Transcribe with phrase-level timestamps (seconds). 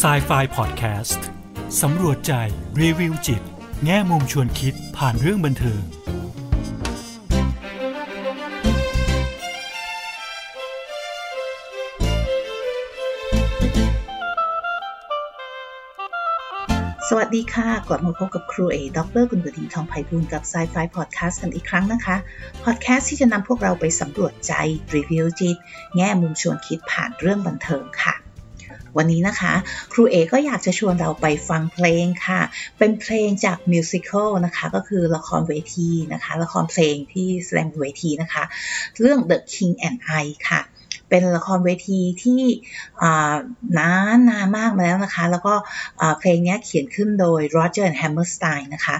[0.00, 1.24] s i ไฟพอดแคสต์
[1.82, 2.32] สำรวจใจ
[2.80, 3.42] รีวิวจิต
[3.84, 5.82] แง่มุมชวนคิดผ่านเรื่องบันเทิง
[17.08, 22.16] สวัสดีค่ะ กลับมาพบกับครูเอด็อกเตอร์กุลบดีทองไพบูลกับ s ซไฟพอดแคสต์กันอีกครั้งนะคะ
[22.64, 24.52] พอดแคสต์ที่จะนำพวกเราไปสำรวจใจ
[24.94, 25.56] รีวิวจิต
[25.96, 28.14] แง่มุมชวนคิดผ่านเรื่องบันเทิงค่ะ
[28.96, 29.52] วันนี้นะคะ
[29.92, 32.40] ครูเอก็อยากจะชวนเราไปฟังเพลงค่ะ
[32.78, 38.44] เป็นเพลงจาก musical นะคะก็คือละครเวทีนะคะ ละครเพลงที่แสดงบนเวทีนะคะ
[38.98, 40.60] เรื่อง The King and I ค่ะ
[41.08, 42.40] เป็นละครเวทีที่
[43.78, 45.54] นานนานมากมาแล้วนะคะ แล้วก็
[46.18, 48.96] เพลงนี้เขียนขึ้นโดยโรเจอร์แฮมเมอร์สไตน์นะคะ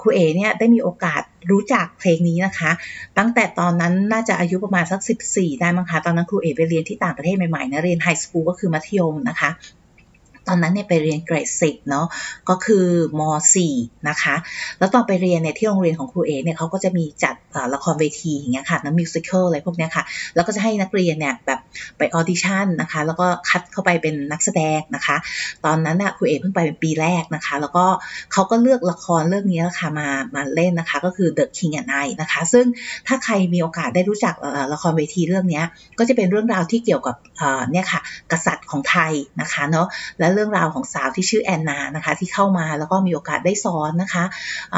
[0.00, 2.70] ครูเอเนี่ยได้มีโอกาสรู้จักเพลงนี้นะคะ
[3.18, 5.00] ตั้งแต่ตอนนั้นน่าจะอายุประมาณสัก
[5.30, 9.50] 14 ได้มั้งคะ ตอนนั้นครูเอไปเรียนที่ต่างประเทศใหม่ๆนะเรียน high school ก็คือมัธยมนะคะ
[10.48, 12.06] ตอนนั้นเนี่ยไปเรียนเกรดสิบเนาะ
[12.48, 12.86] ก็คือ
[13.18, 13.20] ม
[13.64, 14.34] .4 นะคะ
[14.78, 17.34] แล้วตอนไปเรียนเนี่ยที่โรงเรียนของครูเอเนี่ยเขาก็จะมีจัด
[17.74, 20.04] ละครเวทีอย่างเงี้ยค่ะทำ musical อะไรพวกเนี้ยค่ะ
[20.34, 21.60] แล้วก็จะให้นักเรียนเนี่ยแบบ
[21.98, 25.16] ไป audition นะคะ แล้วก็คัดเข้าไปเป็นนักแสดงนะคะ
[25.64, 27.86] ตอนนั้นน่ะครูเอเพิ่งไปเป็นปีแรกนะคะ แล้วก็
[28.32, 32.66] เขาก็เลือกละครเรื่องนี้ค่ะมามาเล่นนะคะ ก็คือ The King and I นะคะ ซึ่ง
[33.06, 34.34] ถ้าใครมีโอกาสได้รู้จัก
[34.72, 35.62] ละครเวทีเรื่องนี้
[35.98, 37.16] ก็จะเป็นเรื่องราวที่เกี่ยวกับ
[37.70, 38.00] เนี่ยค่ะ
[38.32, 39.86] กษัตริย์ของไทยนะคะเนาะ
[40.18, 44.24] และเรื่องราวของสาวที่ชื่อแอนนานะคะที่เข้ามาแล้วก็มีโอกาสได้สอนนะคะ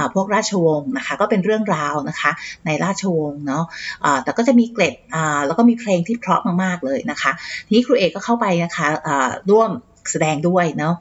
[0.01, 2.31] ะพวกราชวงศ์นะคะก็เป็นเรื่องราวนะคะ
[2.67, 4.95] ในราชวงศ์เนาะะแต่ก็จะมีเกล็ด
[5.47, 7.33] แล้วก็มีเพลงที่เพราะมากๆเลยนะคะ
[7.67, 9.71] ทีนี้ครูเอกก็เข้าไปนะคะะร่วม
[10.11, 10.95] แสดงด้วยเนาะ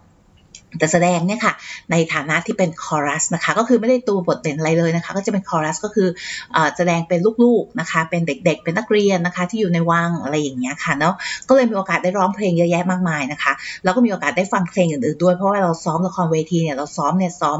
[0.78, 1.54] แต่แสดงเนี่ยค่ะ
[1.92, 6.08] ในฐานะที่เป็นคอรัสนะคะก็คือไม่ได้ตัวบทเด่นอะไรเลยนะคะก็จะเป็นคอรัสก็คือ
[6.78, 11.14] แสดงเป็นลูกๆนะคะเป็นเด็กๆ เป็นนักเรียนนะคะที่อยู่ในวังอะไรอย่างเงี้ยค่ะเนาะ
[11.50, 13.54] ก็เลยมีโอกาสได้ร้องเพลงเยอะแยะมากมายนะคะ
[13.84, 17.60] แล้วก็มีโอกาสได้ฟังเพลงอื่นๆด้วยเพราะว่าเราซ้อมละครเวทีเนี่ยเราซ้อมเนี่ยซ้อม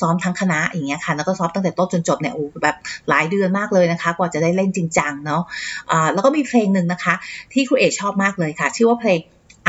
[0.00, 2.76] ซ้อมทั้งคณะอย่างเงี้ยค่ะแล้วก็ซ้อมตั้งแต่ต้นจนจบเนี่ยโอ้แบบ
[3.08, 5.42] หลายเดือนมากเลยนะคะกว่าจะได้เล่นจริงจังเนาะ
[6.14, 7.14] แล้วก็มีเพลงหนึ่งนะคะ
[7.52, 9.18] ที่ครูเอชอบมากเลยค่ะชื่อว่าเพลง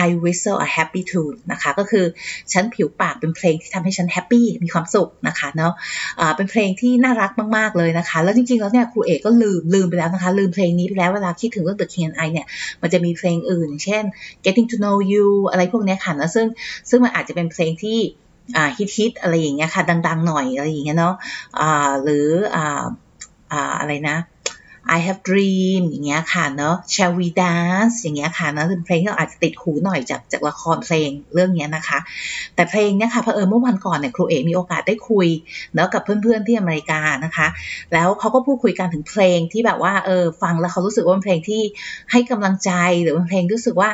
[0.05, 2.05] I whistle a happy tune นะคะก็คือ
[2.51, 12.47] ฉันผิวปากเป็นเพลงที่ทำให้ฉันแฮปปี้มีความสุขนะคะเนาะะเป็นเพลงที่น่ารักมาก ๆ เลยนะคะ แล้วจริง ๆ แล้วเนี่ยครูเอกก็ลืมลืมไปแล้วนะคะ ลืมเพลงนี้ไปแล้วเวลาคิดถึงเรื่อง The King and I เนี่ย
[12.81, 14.03] มันจะมีเพลงอื่น เช่น
[14.45, 16.47] Getting to know you อะไรพวกนี้ค่ะนะซึ่ง
[16.89, 17.99] ซึ่งมันอาจจะเป็นเพลงที่
[18.77, 21.69] ฮิตฮิตอะไรอย่างเงี้ยค่ะ ดัง ๆ หน่อยอะไรอย่างเงี้ยเนาะะ
[22.03, 22.57] หรืออ
[23.79, 24.17] อะไรนะ
[24.95, 31.99] I have dream อย่างเงี้ยค่ะเนาะ Shall we dance อย่างเงี้ยค่ะเนาะเป็นเพลงที่อาจจะติดหูหน่อยจากจากละครเพลงเรื่องนี้นะคะ
[32.55, 35.27] แต่เพลงเนี้ยค่ะเพอเออเมื่อวันก่อนเนี่ยครูเอมีโอกาสได้คุย
[35.75, 37.47] เนาะกับเพื่อนๆที่อเมริกานะคะ
[37.93, 41.61] แล้วเขาก็พูดคุยกันถึงเพลงที่แบบว่าเออฟังแล้วเขารู้สึกว่าเป็นเพลงที่
[42.11, 42.71] ให้กำลังใจ
[43.01, 43.89] หรือเป็นเพลงรู้สึกว่า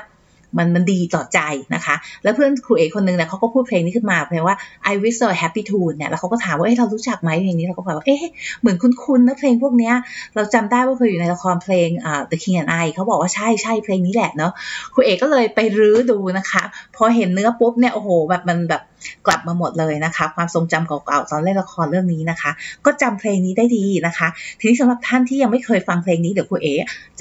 [0.58, 1.40] มันมันดีต่อใจ
[1.75, 4.56] นะคะ แล้วเพื่อนครูเอกคนนึงเนี่ยเขาก็พูดเพลงนี้ขึ้นมาเพลงว่า
[4.91, 8.24] I wish so happy tune เนี่ยแล้วเขาก็ถามว่าเอ้เรารู้จักไหมเพลงนี้เราก็บอกว่าเอ๊ะ
[8.62, 9.96] เหมือนคุ้นๆนะเพลงพวกเนี้ย
[10.36, 14.52] เราจำได้ว่าเคยอยู่ในละครเพลงอ่า The King and I เขาบอกว่าใช่ใช่เพลงนี้แหละเนาะ
[14.94, 16.63] ครูเอกก็เลยไปรื้อดูนะคะ
[16.96, 18.84] พอเห็นเนื้อปุ๊บเนี่ยโอ้โหแบบมันแบบ
[19.28, 22.52] กลับมาหมดเลยนะคะ ความทรงจำเก่าๆตอนเล่นละครเรื่องนี้นะคะ
[22.86, 24.28] ก็จำเพลงนี้ได้ดีนะคะ
[24.59, 26.68] ทีนี้สำหรับท่านที่ยังไม่เคยฟังเพลงนี้เดี๋ยวครูเอ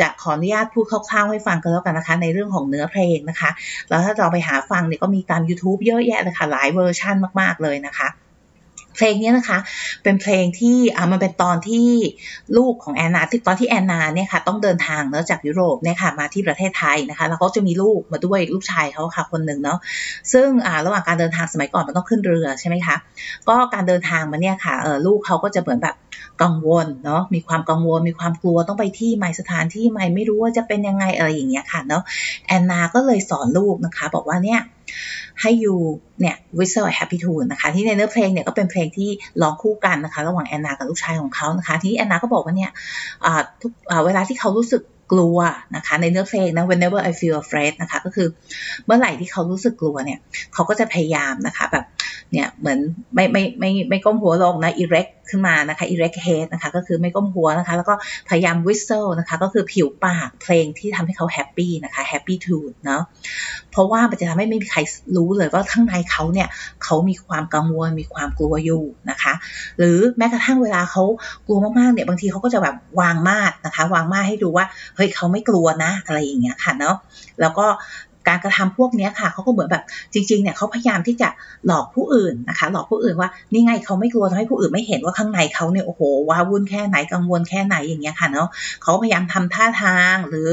[0.01, 3.51] จะขออนุญาตพูดคร่าวๆให้ฟังกันแล้วกันนะคะ ในเรื่องของเนื้อเพลงนะคะ
[3.89, 8.09] แล้วถ้าเราไปหาฟังเนี่ยก็มีตาม YouTube เยอะแยะเลยค่ะ หลายเวอร์ชั่นมากๆเลยนะคะ
[8.97, 9.59] เพลงนี้นะคะ
[10.03, 11.89] เป็นเพลงที่อ่ามันเป็นตอนที่
[12.57, 19.79] ลูกของแอนนาที่ตอนที่แอนนาเนี่ยค่ะต้องเดินทางเนาะจากยุโรปเนี่ยค่ะมาที่ประเทศไทยนะคะ แล้วเขาจะมีลูกมาด้วยลูกชายเขาค่ะคนหนึ่งเนาะ
[20.33, 22.97] ซึ่งอ่าระหว่างการเดินทางสมัยก่อนมันต้องขึ้นเรือใช่ไหมคะ
[23.49, 25.95] ก็การเดินทางมาเนี่ยค่ะเออลูกเขาก็จะเหมือนแบบ
[26.43, 32.03] กังวลเนาะมีความกังวล มีความกลัวต้องไปที่ใหม่สถานที่ใหม่ไม่รู้ว่าจะเป็นยังไงอะไรอย่างเงี้ยค่ะเนาะ
[32.47, 34.61] แอนนาก็เลยสอนลูกนะคะ บอกว่าเนี่ย
[35.41, 35.79] ให้อยู่
[36.21, 39.11] เนี่ย whistle a happy tune นะคะ ที่ในเนื้อเพลงเนี่ยก็เป็นเพลงที่
[39.43, 42.71] ร้องคู่กันนะคะ ระหว่างแอนนากับลูกชายของเขานะคะ ที่แอนนาก็บอกว่าเนี่ย
[43.63, 43.73] ทุก
[44.07, 44.83] เวลาที่เขารู้สึก
[45.13, 45.39] กลัว
[45.77, 48.29] นะคะ ในเนื้อเพลงนะ whenever I feel afraid นะคะ ก็คือ
[48.85, 50.19] เมื่อไหร่ที่เขารู้สึกกลัวเนี่ย
[50.55, 51.85] เขาก็จะพยายามนะคะแบบ
[52.33, 52.79] เนี่ยเหมือน
[53.15, 57.95] ไม่ไม่ไม่ไม่ก้มหัวลงนะ erect ขึ้นมานะคะ erect head นะคะ ก็คือไม่ก้มหัวนะคะ แล้วก็
[58.29, 63.03] พยายาม whistle นะคะ ก็คือผิวปากเพลงที่ทำให้เขาแฮปปี้นะคะ happy tune เนาะ
[63.71, 64.81] เพราะว่ามันจะทำให้ไม่มีใคร
[65.17, 66.49] รู้เลยว่าข้างในเขาเนี่ย
[66.85, 69.33] เขามีความกังวลมีความกลัวอยู่นะคะ
[69.79, 71.03] หรือแม้กระทั่งเวลาเขา
[71.47, 74.65] กลัวมากๆเนี่ยบางทีเขาก็จะแบบวางมาดนะคะ วางมาดให้ดูว่า
[74.97, 76.97] เฮ้ยเขาไม่กลัวนะอะไรอย่างเงี้ยค่ะเนาะ
[77.41, 77.67] แล้วก็
[78.29, 81.29] การกระทำพวกนี้ค่ะเขาก็เหมือนแบบจริงๆเนี่ยเขาพยายามที่จะ
[81.67, 88.49] หลอกผู้อื่นนะคะ หลอกผู้อื่นว่านี่ไงเขาไม่กลัวทำให้ผู้อื่นไม่เห็นว่าข้างในเขาเนี่ยโอ้โหว้าวุ่นแค่ไหนกังวลแค่ไหนอย่างเงี้ยค่ะเนาะ
[88.83, 90.51] เขาพยายามทำท่าทางหรือ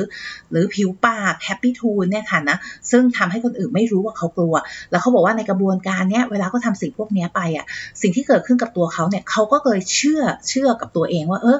[0.51, 2.57] หรือผิวปากแฮปปี้ทูนเนี่ยค่ะนะ
[2.91, 4.55] ซึ่งทำให้คนอื่นไม่รู้ว่าเขากลัว
[4.91, 7.65] แล้วเขาบอกว่าในกระบวนการเนี้ยเวลาเขาทาสิ่งพวกนี้ไปอะ
[8.01, 11.59] สิ่งที่เกิดขึ้นกับตัวเขาเนี่ยเขาก็เลยเชื่อเชื่อกับตัวเองว่าเออ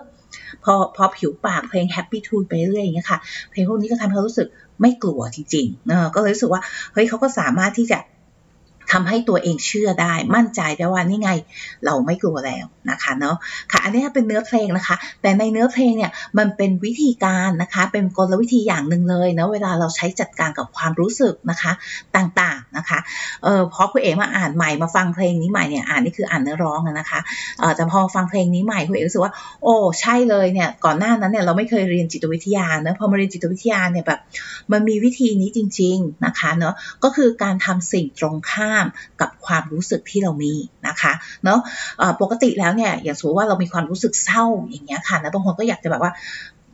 [0.63, 3.19] พอพอผิวปากเพลง Happy Tune ไปเรื่อยอย่างเงี้ยค่ะ
[3.51, 4.47] เพลงพวกนี้ก็ทำให้เขารู้สึก
[4.81, 6.61] ไม่กลัวจริงๆเออก็เลยรู้สึกว่า
[6.93, 7.99] เฮ้ยเขาก็สามารถที่จะ
[8.91, 11.29] ทำให้ตัวเองเชื่อได้มั่นใจได้ว่านี่ไง
[11.85, 13.35] เราไม่กลัวแล้วนะคะเนาะ
[13.71, 21.71] ค่ะอันนี้เป็นเนื้อเพลงนะคะ แต่ในเนื้อเพลงเนี่ยมันเป็นวิธีการนะคะเป็นกลวิธีอย่างหนึ่งเลยนะเวลาเราใช้จัดการกับความรู้สึกนะคะ
[22.17, 22.99] ต่างๆนะคะ
[23.43, 27.19] เออพอคุณเอ๋มาอ่านใหม่มาฟังเพลงนี้ใหม่เนี่ยอ่านนี่คืออ่านเนื้อร้องนะคะ
[27.59, 29.33] เออแต่พอฟังเพลงนี้ใหม่คุณเอ๋รู้สึกว่า
[29.63, 34.19] โอ้ใช่เลยเนี่ยก่อนหน้านั้นเนี่ยเราไม่เคยเรียนจิตวิทยาเนะพอมาเรียนจิตวิทยาเนี่ยแบบ
[34.71, 38.78] มันมีวิธีนี้จริง ๆนะคะเนาะก็คือการทำสิ่งตรงข้าม
[39.21, 40.53] กับความรู้สึกที่เรามี
[40.87, 41.59] นะคะเนาะ
[42.21, 46.13] ปกติแล้วเนี่ยอย่างสมมติว่าเรามีความรู้สึกเศร้าอย่างเงี้ยค่ะนะบางคนก็อยากจะแบบว่า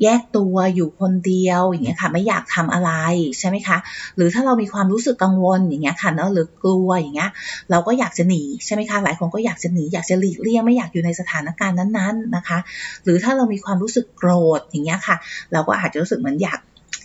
[0.04, 2.92] แยกตัวอยู่คนเดียวอย่างเงี้ยค่ะไม่อยากทำอะไร
[3.40, 3.78] ใช่ไหมคะ
[4.16, 7.30] หรือถ้าเรามีความรู้สึกกังวลอย่างเงี้ยค่ะเนาะหรือกลัวอย่างเงี้ย
[7.72, 12.58] เราก็อยากจะหนีใช่ไหมคะหลายคนก็อยากจะหนีอยากจะหลีกเลี่ยงไม่อยากอยู่ในสถานการณ์นั้นๆนะคะ
[13.04, 15.16] หรือถ้าเรามีความรู้สึกโกรธอย่างเงี้ยค่ะ
[15.54, 16.60] เราก็อาจจะรู้สึกเหมือนอยาก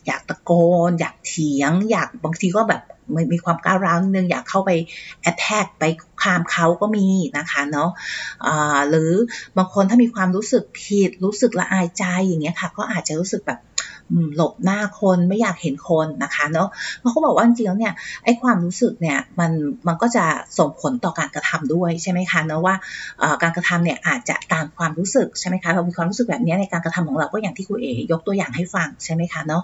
[0.06, 0.52] อยากตะโก
[0.88, 2.82] น อยากเถียง อยากบางทีก็แบบ
[3.32, 4.70] มีความก้าวร้าวนิดนึงอยากเข้าไป
[5.20, 5.85] แอทแทกไป
[6.23, 7.06] คามเขาก็มี
[7.38, 9.12] นะคะเนาะะหรือ
[9.56, 13.61] บางคนถ้ามีความรู้สึกผิด รู้สึกละอายใจอย่างเงี้ยค่ะ ก็อาจจะรู้สึกแบบ
[14.37, 16.69] หลบหน้าคนไม่อยากเห็นคนนะคะเนาะ
[17.12, 19.53] เขาบอกว่าจริงๆแล้วเนี่ยไอ้ความรู้สึกเนี่ยมัน
[19.87, 20.25] มันก็จะ
[20.59, 22.75] ส่งผลต่อการกระทำด้วยใช่ไหมคะเนาะว่า
[23.43, 29.62] การกระทำเนี่ยอาจจะตามความรู้สึกใช่ไหมคะเรามีความรู้สึกแบบนี้ในการกระทำของเราก็อย่างที่คุณเอยกตัวอย่างให้ฟังใช่ไหมคะเนาะ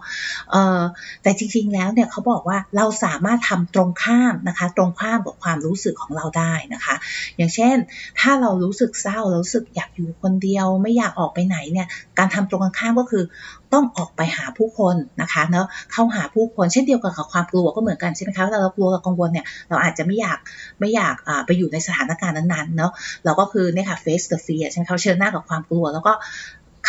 [1.22, 6.94] แต่จริงๆแล้วเนี่ยเขาบอกว่าเราสามารถทำตรงข้ามนะคะตรงข้ามกับความรู้สึกของเราได้นะคะ
[7.37, 7.76] อย่างเช่น
[8.20, 11.87] ถ้าเรารู้สึกเศร้ารู้สึกอยากอยู่คนเดียว ไม่อยากออกไปไหนเนี่ย
[12.19, 13.25] การทำตรงกันข้ามก็คือ
[13.74, 20.38] ต้องออกไปหาผู้คนนะคะเนาะเข้าหาผู้คนเช่นเดียวกันกับความกลัวก็เหมือนกันใช่ไหมคะเวลาเรากลัวกับกังวลเนี่ยเราอาจจะไม่อยาก
[20.80, 21.16] ไม่อยาก
[21.46, 22.92] ไปอยู่ในสถานการณ์นั้นๆเนาะ
[23.24, 26.12] เราก็คือเนี่ยค่ะ face the fear ใช่ไหมเขาเชิญหน้ากับความกลัวแล้วก็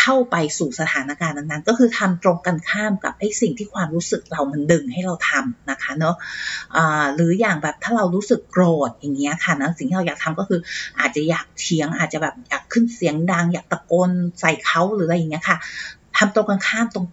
[0.03, 10.59] เข้าไปสู่สถานการณ์นั้นๆ ก็คือทำตรงกันข้ามกับไอ้สิ่งที่ความรู้สึกเรามันดึงให้เราทำนะคะเนาะะหรืออย่างแบบถ้าเรารู้สึกโกรธอย่างเงี้ยค่ะนะสิ่งที่เราอยากทำก็คือ
[11.00, 14.09] อาจจะอยากเถียงอาจจะแบบอยากขึ้นเสียงดัง อยากตะโกน
[14.41, 15.57] ใส่เขาหรืออะไรอย่างเงี้ยค่ะ
[16.17, 17.05] ทำตรงกันข้ามตรง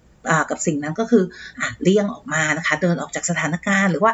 [0.51, 1.25] กับสิ่งนั้นก็คือ
[1.61, 4.13] อเลี่ยงออกมานะคะ เดินออกจากสถานการณ์ หรือว่า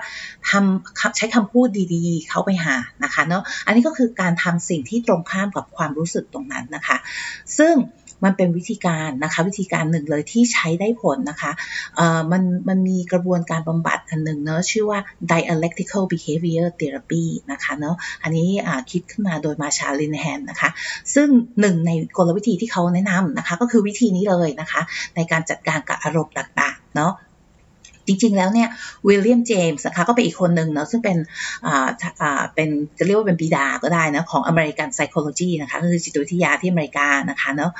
[0.50, 6.96] ทำใช้คำพูดดีๆ เข้าไปหานะคะเนาะอันนี้ก็คือการทำสิ่งที่ตรงข้ามกับความรู้สึกตรงนั้นนะคะ
[7.58, 7.74] ซึ่ง
[8.24, 11.52] มันเป็นวิธีการนะคะวิธีการหนึ่งเลยที่ใช้ได้ผลนะคะ
[12.32, 14.98] มันมันมีกระบวนการบำบัดอันหนึ่งเนาะชื่อว่า
[15.32, 18.48] dialectical behavior therapy นะคะเนาะอันนี้
[18.90, 20.70] คิดขึ้นมาโดยมาชาลินแฮนนะคะ
[21.14, 21.28] ซึ่ง
[21.60, 24.80] หนึ่งในกลวิธีที่เขาแนะนำนะคะ ก็คือวิธีนี้เลยนะคะ
[25.16, 27.12] ในการจัดการกับอารมณ์ต่างๆเนาะ
[28.10, 28.68] จริง ๆ แล้วเนี่ย
[29.08, 31.16] วิลเลียมเจมส์นะคะก็เป็นอีกคนหนึ่งเนาะซึ่งเป็น
[31.66, 31.88] อ่า
[32.22, 32.68] อ่าเป็น
[32.98, 37.70] จะเรียกว่าเป็นบิดาก็ได้นะของอเมริกันไซโคโลจีนะคะคือจิตวิทยาที่อเมริกานะคะเนาะ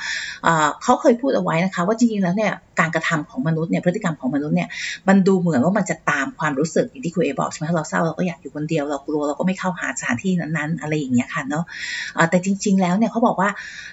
[0.83, 4.69] เขาเคยพูดเอาไว้นะคะว่าจริง ๆ แล้วเนี่ยการกระทำของมนุษย์เนี่ยพฤติกรรมของมนุษย์เนี่ย
[5.07, 11.63] มันดูเหมือนว่ามันจะตามความรู้สึกอย่างที่คุณเอบอกใช่ไหมเราเศร้าเราก็อยากอยู่คนเดียวเรากลัวเราก็ไม่เข้าหาสถานที่นั้นๆ อะไรอย่างเงี้ยค่ะเนาะ
[12.29, 13.49] แต่จริง ๆ แล้วเนี่ยเขาบอกว่า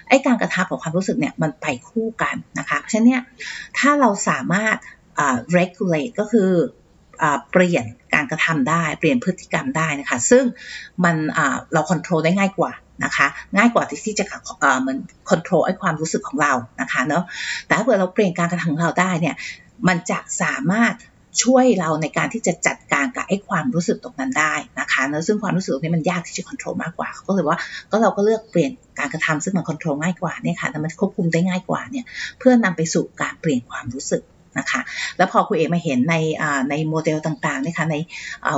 [0.09, 3.21] ไอ้การกระทำของความรู้สึกเนี่ยมันไปคู่กันนะคะเพราะฉะนั้นเนี่ย
[3.79, 4.77] ถ้าเราสามารถ
[5.57, 6.49] regulate ก็คือ
[7.51, 10.43] เปลี่ยนการกระทำได้ เปลี่ยนพฤติกรรมได้นะคะ ซึ่ง
[11.03, 11.15] มัน
[11.73, 12.71] เราควบคุมได้ง่ายกว่า
[13.03, 14.97] นะคะ ง่ายกว่าที่จะเหมือน
[15.27, 17.23] ควบคุมไอ้ความรู้สึกของเรานะคะเนาะ
[17.65, 19.35] แต่ถ้าเกิดเราเปลี่ยนการกระทำของเราได้เนี่ย
[19.87, 20.93] มันจะสามารถ
[21.43, 27.57] ช่วยเราในการที่จะจัดการกับไอ้ความรู้สึกตรงนั้นได้นะคะเนะซึ่งความรู้สึกนี้มันยากที่จะควบคุมมากกว่า ก็เลยว่า
[27.91, 32.05] ก็เราก็เลือกเปลี่ยนการกระทำซึ่งมันควบคุมง่ายกว่าเนี่ยค่ะแต่มันควบคุมได้ง่ายกว่าเนี่ย
[32.39, 34.23] เพื่อนำไปสู่การเปลี่ยนความรู้สึก
[34.57, 34.81] นะคะ
[35.17, 36.15] แล้วพอคุณเอมาเห็นใน
[36.69, 37.95] ในโมเดลต่างๆนะคะใน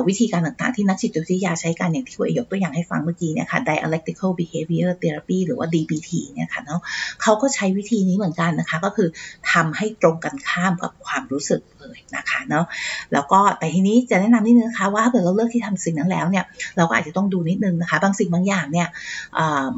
[0.08, 6.82] วิธีการต่างๆ ที่นักจิตวิทยาใช้กันอย่างที่คุณเอยกตัวอย่างให้ฟังเมื่อกี้เนี่ยค่ะ dialectical behavior therapy หรือว่า DBT เนี่ยค่ะเนาะ
[7.22, 9.10] เขาก็ใช้วิธีนี้เหมือนกันนะคะ ก็คือ
[9.52, 12.66] ทำให้ตรงกันข้ามกับความรู้สึกเลยนะคะเนาะ
[13.14, 16.46] แล้วก็แต่ทีนี้จะแนะนำนิดนึงนะคะว่าถ้าเกิดเราเลือกที่ทำสิ่งนั้นแล้วเนี่ย
[16.78, 18.88] เราก็อาจจะต้องดูนิดนึงนะคะ บางสิ่งบางอย่างเนี่ย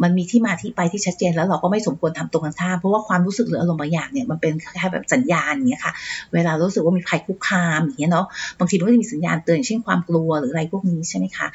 [0.03, 5.93] มันมีที่มาที่ไปที่ชัดเจนแล้วเราก็ไม่สมควรทำตรงกันข้ามเพราะว่าความรู้สึกหรืออารมณ์บางอย่างเนี่ยมันเป็นแค่แบบสัญญาณอย่างเงี้ยค่ะ
[6.33, 8.25] เวลารู้สึกว่ามีภัยคุกคามอย่างเงี้ยเนาะ
[8.60, 11.48] บางทีมันก็จะมีสัญญาณเตือนเช่นความกลัวหรืออะไรพวกนี้ใช่ไหมคะ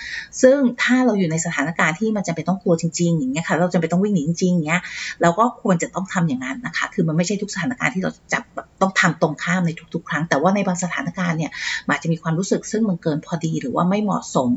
[0.42, 4.82] ซึ่งถ้าเราอยู่ในสถานการณ์ที่มันจำเป็นต้องกลัวจริงๆอย่างเงี้ยค่ะเราจำเป็นต้องวิ่งหนีจริงๆอย่างเงี้ย
[5.22, 8.42] เราก็ควรจะต้องทำอย่างนั้นนะคะ คือมันไม่ใช่ทุกสถานการณ์ที่เราจับ
[8.80, 11.50] ต้องทำตรงข้ามในทุกๆ ครั้ง แต่ว่าในบางสถานการณ์เนี่ย
[11.88, 14.50] อาจจะมีความรู้สึกซึ่งมันเกินพอดี หรือว่าไม่เหมาะสม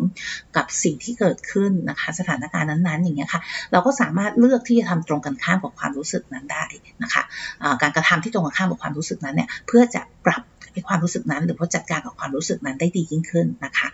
[0.55, 6.65] กับสิ่งที่เกิดขึ้นนะคะ สถานการณ์นั้นๆอย่างเงี้ยค่ะเราก็สามารถเลือกที่จะทำตรงกันข้ามกับความรู้สึกนั้นได้
[7.03, 10.43] นะคะะการกระทำที่ตรงกันข้ามกับความรู้สึกนั้นเนี่ยเพื่อื่อจะปรับ
[10.75, 13.88] ในความรู้สึกนั้น หรือว่าจัดการกับความรู้สึกนั้นได้ดียิ่งขึ้นนะคะ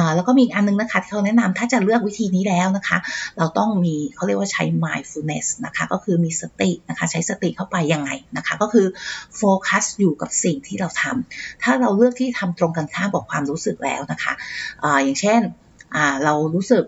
[0.00, 2.98] ะแล้วก็มีอีกอันนึงนะคะที่เขาแนะนำถ้าจะเลือกวิธีนี้แล้วนะคะ
[3.38, 8.86] เราต้องมีเขาเรียกว่าใช้ mindfulness นะคะก็คือมีสตินะคะใช้สติเข้าไปยังไงนะคะก็คือ
[9.36, 14.32] โฟกัสอยู่กับสิ่งที่เราทำถ้าเราเลือกที่ทำตรงกันข้ามกับความรู้สึกแล้วนะคะ
[14.84, 15.42] อะอย่างเช่น
[16.24, 16.84] เรารู้สึก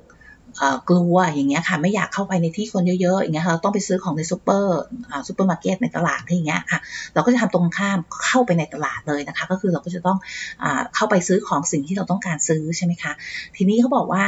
[0.89, 4.79] กลัวอย่างเงี้ยค่ะไม่อยากเข้าไปในที่คนเยอะๆอย่างเงี้ยค่ะเราต้องไปซื้อของในซูเปอร์
[5.29, 6.81] ซูเปอร์มาร์เก็ตในตลาดอย่างเงี้ยค่ะ
[7.15, 10.19] เราก็จะทำตรงข้ามเข้าไปในตลาดเลยนะคะ ก็คือเราก็จะต้อง
[10.63, 13.13] อเข้าไปซื้อของสิ่งที่เราต้องการซื้อใช่ไหมคะ
[13.57, 14.23] ทีนี้เขาบอกว่า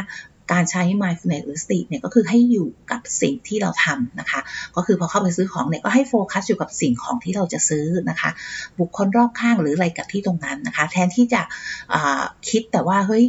[0.54, 4.40] การใช้ mindfulness หรือสติเนี่ยก็คือให้อยู่กับสิ่งที่เราทำนะคะ
[4.76, 8.30] ก็คือพอเข้าไปซื้อของเนี่ยก็ให้โฟกัสอยู่กับสิ่งของที่เราจะซื้อนะคะ
[8.78, 11.42] บุคคลรอบข้างหรืออะไรกับที่ตรงนั้นนะคะ แทนที่จะ
[12.48, 13.24] คิดแต่ว่าเฮ้ย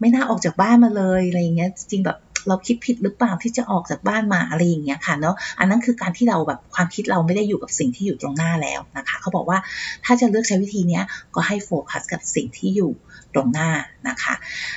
[0.00, 9.58] ไม่น่าออกจากบ้านมาเลยอะไรเงี้ยจริงแบบ เราคิดผิดหรือเปล่าที่จะออกจากบ้านมาอะไรอย่างเงี้ยค่ะเนาะอันนั้นคือการที่เราแบบความคิดเราไม่ได้อยู่กับสิ่งที่อยู่ตรงหน้าแล้วนะคะ เขาบอกว่า
[10.04, 11.00] ถ้าจะเลือกใช้วิธีนี้
[11.34, 12.90] ก็ให้โฟกัสกับสิ่งที่อยู่
[13.34, 13.70] ตรงหน้า
[14.08, 14.34] นะคะ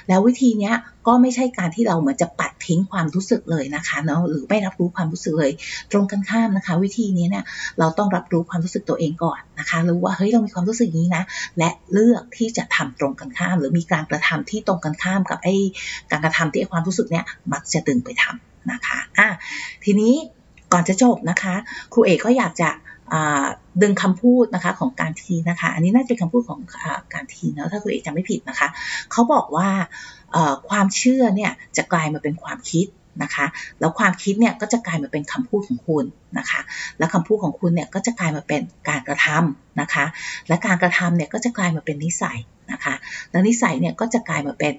[0.07, 0.71] แล้ววิธีนี้
[1.07, 5.51] ก็ไม่ใช่การที่เราเหมือนจะปัดทิ้งความรู้สึกเลยนะคะเนาะหรือไม่รับรู้ความรู้สึกเลย
[5.91, 7.43] ตรงกันข้ามนะคะ วิธีนี้เนี่ย
[7.79, 11.23] เราต้องรับรู้ความรู้สึกตัวเองก่อนนะคะรู้ว่าเฮ้ยเรามีความรู้สึกนี้นะ
[11.57, 15.55] และเลือกที่จะทำตรงกันข้าม หรือมีการกระทำที่ตรงกันข้ามกับไอ้
[16.11, 19.27] การกระทำที่ไอ้ความรู้สึกเนี่ยมักจะดึงไปทำนะคะอะ
[19.83, 20.13] ทีนี้
[20.73, 21.55] ก่อนจะจบนะคะ
[21.93, 22.69] ครูเอกก็อยากจะ
[23.81, 28.67] ดึงคำพูดนะคะของการทีนะคะ อันนี้น่าจะเป็นคำพูดของอการทีเนาะถ้าคุณเอกจำไม่ผิดนะคะ
[29.11, 29.69] เขาบอกว่า
[30.69, 32.87] ความเชื่อเนี่ยจะกลายมาเป็นความคิด
[33.23, 33.45] นะคะ
[33.79, 36.05] แล้วความคิดเนี่ยก็จะกลายมาเป็นคำพูดของคุณ
[36.37, 36.59] นะคะ
[36.97, 40.05] แล้วคำพูดของคุณเนี่ยก็จะกลายมาเป็นการกระทำนะคะ
[40.47, 42.39] และการกระทำเนี่ยก็จะกลายมาเป็นนิสัย
[42.71, 42.95] นะคะ
[43.31, 44.73] แล้วนิสัยเนี่ยก็จะกลายมาเป็น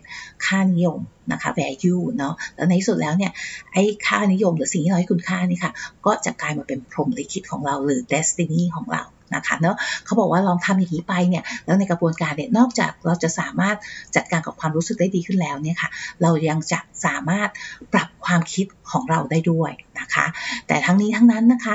[0.47, 1.01] ค่านิยม
[1.33, 3.33] นะคะ value เนาะแล้วในที่สุดแล้วเนี่ย
[3.73, 5.73] ไอ้ค่านิยมหรือสิ่งที่เราให้คุณค่านี่ค่ะ
[6.07, 9.05] ก็จะกลายมาเป็นพรหมลิขิตของเราหรือ destiny ของเรา
[9.37, 13.77] นะคะเนาะเขาบอกว่าลองทำอย่างนี้ไปเนี่ยแล้วในกระบวนการเนี่ยนอกจากเราจะสามารถ
[14.17, 15.91] จัดการกับความรู้สึกได้ดีขึ้นแล้วเนี่ยค่ะ
[16.23, 17.49] เรายังจะสามารถ
[17.93, 20.27] ปรับความคิดของเราได้ด้วย นะคะ
[20.69, 21.75] แต่ทั้งนี้ทั้งนั้นนะคะ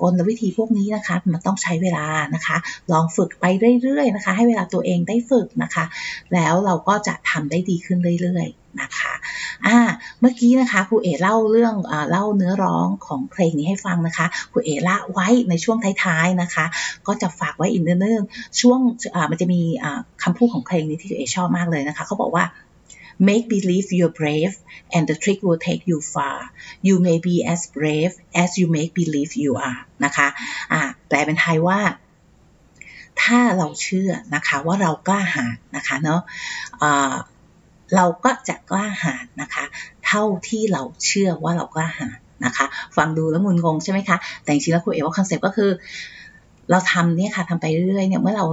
[0.00, 2.56] กลวิธีพวกนี้นะคะมันต้องใช้เวลานะคะ
[2.92, 3.44] ลองฝึกไป
[3.82, 5.84] เรื่อยๆนะคะ ให้เวลาตัวเองได้ฝึกนะคะ
[6.34, 9.12] แล้วเราก็จะทำได้ดีขึ้นเรื่อยๆนะคะ
[9.66, 9.78] อ่า
[10.20, 16.64] เมื่อกี้นะคะครูเอเล่าเรื่องอ่าเล่าเนื้อร้องของเพลงนี้ให้ฟังนะคะครูเอละไว้ในช่วงท้ายๆนะคะ
[17.06, 18.22] ก็จะฝากไว้อีกเนื่อง
[18.60, 18.78] ช่วง
[19.14, 22.44] อ่ามันจะมีอ่าคำพูดของเพลงนี้ที่ครูเอชอบมากเลยนะคะเขาบอกว่า
[23.28, 24.54] make believe you're brave
[24.94, 26.38] and the trick will take you far
[26.88, 30.28] you may be as brave as you make believe you are นะคะ
[30.72, 31.80] อ่าแปลเป็นไทยว่า
[33.22, 36.20] ถ้าเราเชื่อนะคะว่าเรากล้าหาญนะคะเนาะ
[37.96, 39.64] เราก็จะกล้าหาญนะคะ
[40.06, 42.66] เท่าที่เราเชื่อว่าเรากล้าหาญนะคะ
[42.96, 45.70] ฟังดูแล้วงุนงงใช่ไหมคะ แต่จริงๆแล้วครูเอว่า concept ก็คือ
[46.70, 48.46] เราทำเนี่ยค่ะทำไปเรื่อยๆเนี่ยเมื่อเรา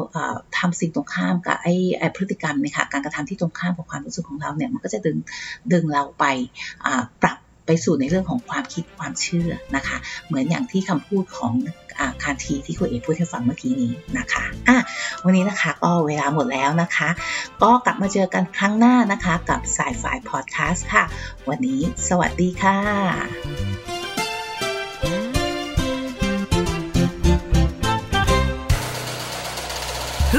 [0.57, 5.17] ทำสิ่งตรงข้ามกับไอ้พฤติกรรมเนี่ยค่ะการกระทำที่ตรงข้ามกับความรู้สึกของเราเนี่ยมันก็จะดึง
[5.73, 6.25] ดึงเราไป
[7.21, 11.53] ปรับไปสู่ในเรื่องของความคิดความเชื่อนะคะ เหมือนอย่างที่คำพูดของ
[11.99, 14.77] อคารทีที่คุณเอกพูดให้ฟังเมื่อกี้นี้นะคะอะ
[15.23, 17.09] วันนี้นะคะก็เวลาหมดแล้วนะคะ
[17.63, 21.03] ก็กลับมาเจอกันครั้งหน้านะคะ กับสายฝ่ายพอดแคสต์ค่ะ
[21.49, 23.70] วันนี้สวัสดีค่ะ